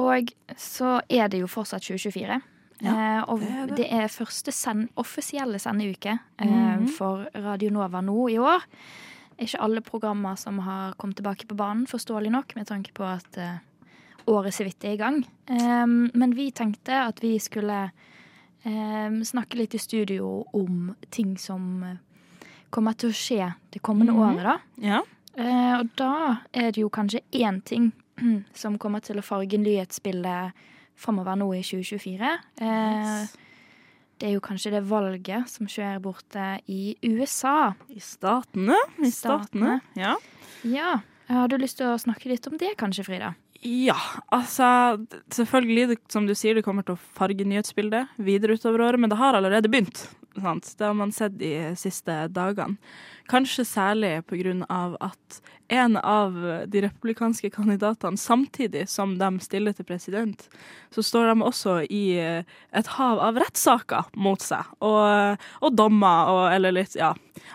[0.00, 2.40] Og så er det jo fortsatt 2024.
[2.82, 3.76] Ja, eh, og det er det.
[3.76, 6.46] det er første send, offisielle sendeuke eh,
[6.78, 6.88] Mhm.
[6.96, 8.64] for Radio Nova nå i år.
[9.38, 13.36] Ikke alle programmer som har kommet tilbake på banen, forståelig nok, med tanke på at
[13.38, 13.58] eh,
[14.26, 15.24] året så vidt er i gang.
[15.48, 17.90] Eh, men vi tenkte at vi skulle
[18.64, 21.98] eh, snakke litt i studio om ting som
[22.70, 24.20] kommer til å skje det kommende Mhm.
[24.20, 24.58] året, da.
[24.78, 25.00] Ja.
[25.36, 27.92] Eh, og da er det jo kanskje én ting
[28.62, 30.52] som kommer til å farge nyhetsbildet
[31.00, 32.32] framover nå i 2024.
[32.60, 33.28] Eh,
[34.20, 37.72] det er jo kanskje det valget som skjer borte i USA.
[37.88, 38.76] I statene.
[39.00, 39.78] I Statene.
[39.80, 39.80] statene.
[39.96, 40.16] Ja.
[40.68, 40.98] Ja,
[41.30, 43.34] Har du lyst til å snakke litt om det kanskje, Frida?
[43.60, 43.96] Ja,
[44.32, 44.66] altså
[45.28, 49.20] Selvfølgelig, som du sier, det kommer til å farge nyhetsbildet videre utover året, men det
[49.20, 50.06] har allerede begynt.
[50.40, 50.70] Sant?
[50.78, 52.78] Det har man sett de siste dagene.
[53.28, 54.14] Kanskje særlig
[54.68, 56.34] av at en av
[56.66, 60.48] de republikanske kandidatene, samtidig som de stiller til president,
[60.90, 66.32] så står de også i eh, et hav av rettssaker mot seg, og, og dommer
[66.32, 67.12] og eller litt, ja,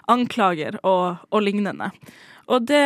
[0.07, 1.91] anklager og, og lignende.
[2.45, 2.81] Og det,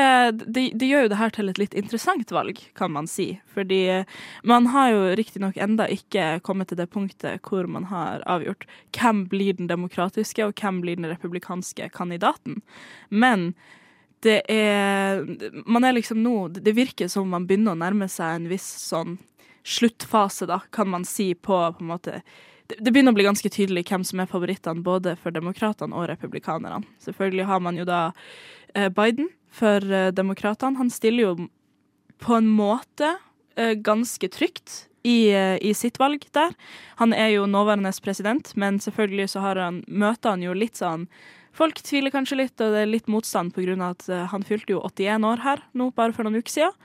[0.48, 3.34] det, det gjør jo det her til et litt interessant valg, kan man si.
[3.52, 4.06] Fordi
[4.48, 8.64] man har jo riktignok enda ikke kommet til det punktet hvor man har avgjort
[8.96, 12.62] hvem blir den demokratiske og hvem blir den republikanske kandidaten.
[13.10, 13.54] Men
[14.24, 15.24] det er
[15.66, 19.18] Man er liksom nå Det virker som man begynner å nærme seg en viss sånn
[19.64, 22.22] sluttfase, da, kan man si, på på en måte
[22.70, 26.84] det begynner å bli ganske tydelig hvem som er favorittene både for demokratene og republikanerne.
[27.02, 28.12] Selvfølgelig har man jo da
[28.78, 30.78] eh, Biden for uh, demokratene.
[30.78, 31.50] Han stiller jo
[32.20, 33.16] på en måte
[33.60, 36.56] uh, ganske trygt i, uh, i sitt valg der.
[37.02, 41.10] Han er jo nåværende president, men selvfølgelig så han, møter han jo litt sånn
[41.60, 43.74] Folk tviler kanskje litt, og det er litt motstand pga.
[43.90, 46.76] at han fylte jo 81 år her nå, bare for noen uker siden.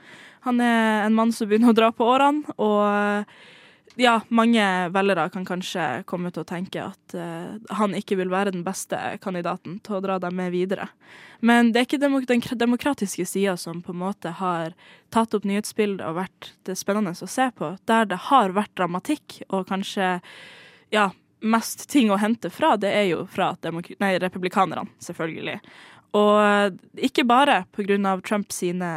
[0.43, 3.29] Han er en mann som begynner å dra på årene, og
[3.95, 8.53] ja, mange velgere kan kanskje komme til å tenke at uh, han ikke vil være
[8.55, 10.89] den beste kandidaten til å dra dem med videre.
[11.45, 14.75] Men det er ikke demok den demokratiske sida som på en måte har
[15.15, 17.75] tatt opp nyhetsbildet og vært det spennende å se på.
[17.87, 20.17] Der det har vært dramatikk og kanskje
[20.93, 21.09] ja,
[21.45, 25.59] mest ting å hente fra, det er jo fra nei, republikanerne, selvfølgelig.
[26.15, 28.15] Og ikke bare pga.
[28.25, 28.89] Trump sine,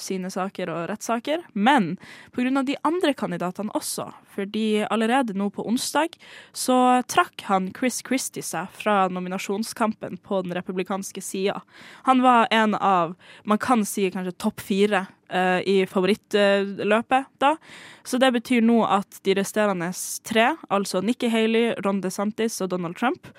[0.00, 1.94] sine saker og rettssaker, men
[2.34, 2.62] pga.
[2.62, 4.10] de andre kandidatene også.
[4.36, 6.18] Fordi allerede nå på onsdag
[6.52, 11.62] så trakk han Chris Christie seg fra nominasjonskampen på den republikanske sida.
[12.04, 17.56] Han var en av, man kan si kanskje topp fire uh, i favorittløpet da.
[18.04, 19.88] Så det betyr nå at de resterende
[20.28, 23.32] tre, altså Nikki Haley, Ron DeSantis og Donald Trump,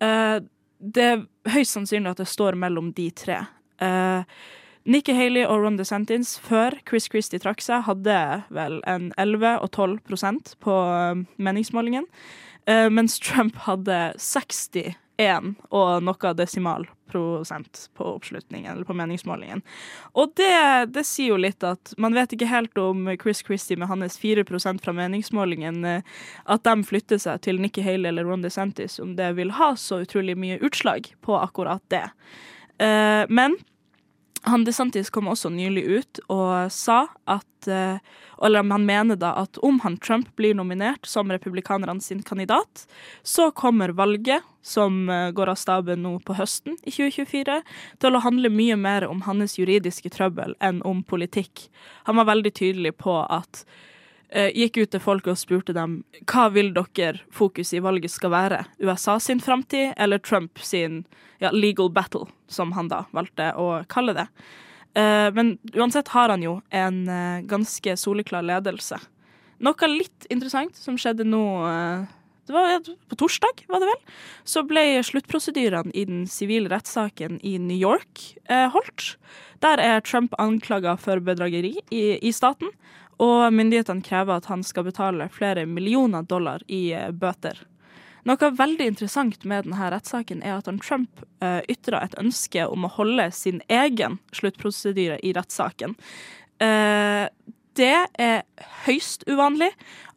[0.00, 0.38] eh,
[0.84, 1.24] det er
[1.54, 3.40] høyst sannsynlig at det står mellom de tre.
[3.82, 4.22] Uh,
[4.84, 8.16] Nikki Haley og Ron DeSantis før Chris Christie trakk seg, hadde
[8.52, 12.04] vel en 11 og 12 prosent på eh, meningsmålingen,
[12.66, 14.14] Eh, mens Trump hadde
[15.16, 19.62] 61 og noe desimal prosent på oppslutningen, eller på meningsmålingen.
[20.12, 23.88] Og det, det sier jo litt at man vet ikke helt om Chris Christie med
[23.88, 24.44] hans 4
[24.82, 26.02] fra meningsmålingen, eh,
[26.44, 30.02] at de flytter seg til Nikki Haley eller Ron DeSantis, om det vil ha så
[30.02, 32.08] utrolig mye utslag på akkurat det.
[32.82, 33.56] Eh, men
[34.44, 37.96] han DeSantis kom også nylig ut og sa at eh,
[38.44, 42.84] Eller han mener da at om han Trump blir nominert som republikanerne sin kandidat,
[43.22, 47.62] så kommer valget, som eh, går av staben nå på høsten i 2024,
[48.02, 51.70] til å handle mye mer om hans juridiske trøbbel enn om politikk.
[52.04, 53.64] Han var veldig tydelig på at
[54.34, 58.64] gikk ut til folk og spurte dem hva vil dere fokus i valget skal være?
[58.82, 61.04] USA sin framtid eller Trump sin
[61.38, 64.26] ja, legal battle, som han da valgte å kalle det.
[64.94, 69.00] Eh, men uansett har han jo en eh, ganske soleklar ledelse.
[69.64, 72.12] Noe litt interessant som skjedde nå eh,
[72.44, 74.00] det var På torsdag, var det vel?
[74.44, 79.14] Så ble sluttprosedyrene i den sivile rettssaken i New York eh, holdt.
[79.64, 82.68] Der er Trump anklaga for bedrageri i, i staten,
[83.22, 87.60] og myndighetene krever at han skal betale flere millioner dollar i eh, bøter.
[88.24, 92.92] Noe veldig interessant med denne rettssaken er at Trump uh, ytra et ønske om å
[92.96, 95.92] holde sin egen sluttprosedyre i rettssaken.
[96.64, 97.26] Eh,
[97.76, 98.44] det er
[98.86, 99.70] høyst uvanlig.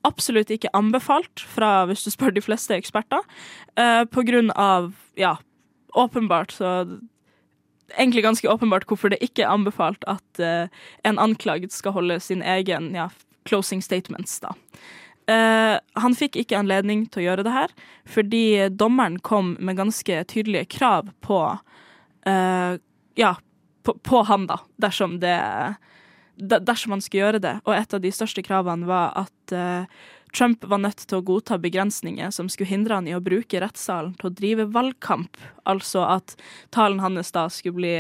[0.08, 3.24] Absolutt ikke anbefalt, fra, hvis du spør de fleste eksperter,
[3.76, 5.38] eh, på grunn av Ja,
[5.98, 6.86] åpenbart så
[7.96, 10.68] Egentlig ganske åpenbart hvorfor det ikke er anbefalt at uh,
[11.08, 13.10] en anklaget skal holde sin egen ja,
[13.48, 14.52] closing statements, da.
[15.28, 17.74] Uh, han fikk ikke anledning til å gjøre det her,
[18.08, 21.42] fordi dommeren kom med ganske tydelige krav på
[22.28, 22.74] uh,
[23.18, 23.34] Ja,
[23.84, 25.76] på, på han, da, dersom det de-
[26.38, 27.56] dersom han skulle gjøre det.
[27.66, 29.86] Og et av de største kravene var at uh,
[30.36, 34.14] Trump var nødt til å godta begrensninger som skulle hindre han i å bruke rettssalen
[34.20, 35.40] til å drive valgkamp.
[35.70, 36.36] Altså at
[36.76, 37.96] talen hans da skulle bli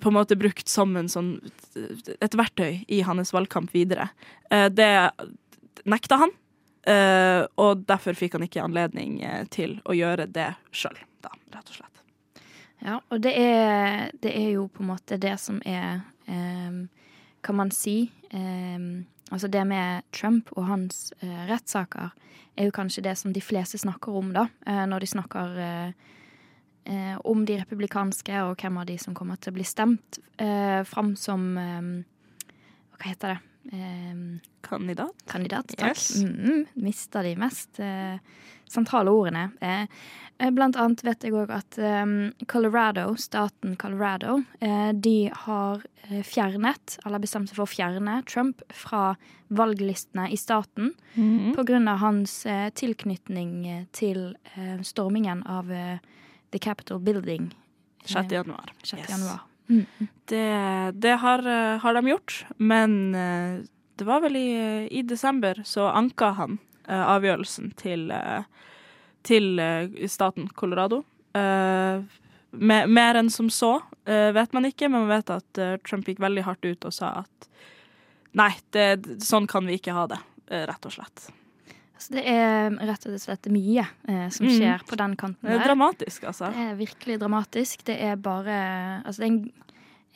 [0.00, 1.38] på en måte brukt som en sånn,
[2.20, 4.10] et verktøy i hans valgkamp videre.
[4.52, 4.90] Uh, det
[5.88, 6.34] nekta han,
[6.88, 11.70] uh, og derfor fikk han ikke anledning eh, til å gjøre det sjøl, da, rett
[11.70, 12.02] og slett.
[12.84, 16.86] Ja, og det er, det er jo på en måte det som er ehm,
[17.48, 18.02] Kan man si
[18.36, 22.14] ehm, Altså det med Trump og hans eh, rettssaker
[22.56, 24.46] er jo kanskje det som de fleste snakker om, da.
[24.66, 29.52] eh, når de snakker eh, om de republikanske og hvem av de som kommer til
[29.52, 30.20] å bli stemt
[30.88, 31.90] fram som ehm,
[32.96, 33.38] Hva heter det?
[33.76, 35.12] Ehm, Kandidat?
[35.28, 35.76] kandidat.
[35.76, 35.96] Takk.
[35.96, 36.22] Yes.
[36.22, 38.16] Mm, mister de mest eh,
[38.68, 39.50] sentrale ordene.
[39.60, 39.84] Eh,
[40.54, 42.04] blant annet vet jeg òg at eh,
[42.46, 48.62] Colorado, staten Colorado, eh, de har eh, fjernet, eller bestemt seg for å fjerne, Trump
[48.70, 49.16] fra
[49.48, 55.72] valglistene i staten mm på grunn av hans eh, tilknytning eh, til eh, stormingen av
[55.72, 55.98] eh,
[56.52, 57.50] The Capitol Building.
[58.04, 58.30] 6.
[58.32, 58.70] januar.
[58.82, 59.00] 6.
[59.00, 59.10] Yes.
[59.10, 59.40] januar.
[59.68, 60.08] Mm.
[60.24, 63.64] Det, det har, eh, har de gjort, men eh,
[63.98, 64.50] det var vel i,
[64.90, 68.46] i desember så anka han eh, avgjørelsen til, eh,
[69.26, 71.02] til eh, staten Colorado.
[71.34, 72.02] Eh,
[72.58, 73.74] mer enn som så
[74.08, 77.10] eh, vet man ikke, men man vet at Trump gikk veldig hardt ut og sa
[77.24, 77.48] at
[78.38, 78.86] nei, det,
[79.24, 80.18] sånn kan vi ikke ha det,
[80.48, 81.28] rett og slett.
[81.98, 84.52] Så det er rett og slett mye eh, som Mm.
[84.54, 86.52] skjer på den kanten Det er dramatisk, altså.
[86.54, 87.82] Det er virkelig dramatisk.
[87.84, 89.52] Det er bare Altså, det er en,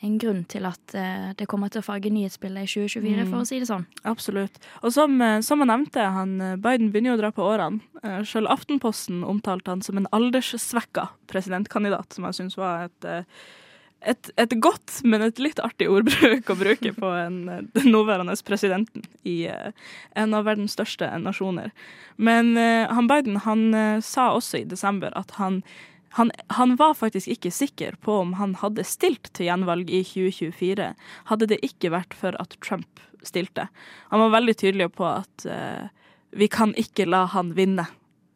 [0.03, 3.29] en grunn til at eh, det kommer til å farge nyhetsbildet i 2024, Mm.
[3.31, 3.85] for å si det sånn.
[4.09, 4.59] Absolutt.
[4.83, 7.79] Og som, eh, som jeg nevnte, han, eh, Biden begynner jo å dra på årene.
[8.27, 13.07] Selv Aftenposten omtalte han som en alderssvekka presidentkandidat, som jeg syns var et,
[14.03, 17.37] et, et godt, men et litt artig ordbruk å bruke på en,
[17.71, 21.71] den nåværende presidenten i en av verdens største nasjoner.
[22.17, 25.61] Men han Biden han sa også i desember at han
[26.15, 30.91] han, han var faktisk ikke sikker på om han hadde stilt til gjenvalg i 2024,
[31.31, 33.65] hadde det ikke vært for at Trump stilte.
[34.13, 35.89] Han var veldig tydelig på at uh,
[36.37, 37.87] vi kan ikke la han vinne,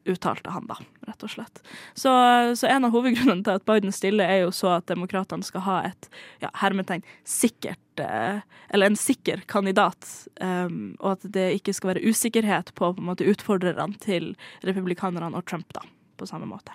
[0.09, 1.61] uttalte han da, rett og slett.
[1.93, 2.09] Så,
[2.57, 5.77] så en av hovedgrunnene til at Biden stiller, er jo så at demokratene skal ha
[5.91, 6.09] et
[6.41, 8.41] ja, hermetegn sikkert uh,
[8.73, 10.09] Eller en sikker kandidat,
[10.41, 14.33] um, og at det ikke skal være usikkerhet på, på en måte, utfordrerne til
[14.65, 15.85] republikanerne og Trump, da,
[16.17, 16.73] på samme måte.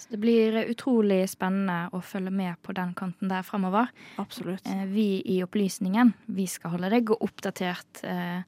[0.00, 3.90] Så det blir utrolig spennende å følge med på den kanten der fremover.
[4.22, 4.64] Absolutt.
[4.64, 8.40] Eh, vi i Opplysningen vi skal holde deg oppdatert eh,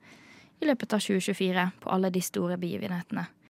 [0.63, 3.27] i løpet av 2024 på alle de store begivenhetene.